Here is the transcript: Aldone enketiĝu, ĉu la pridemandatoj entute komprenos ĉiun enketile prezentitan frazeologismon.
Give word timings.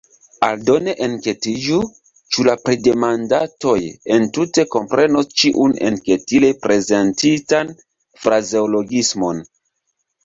Aldone 0.45 0.93
enketiĝu, 1.07 1.75
ĉu 2.35 2.45
la 2.47 2.55
pridemandatoj 2.61 3.75
entute 4.17 4.65
komprenos 4.77 5.29
ĉiun 5.43 5.77
enketile 5.91 6.51
prezentitan 6.67 7.71
frazeologismon. 8.25 9.47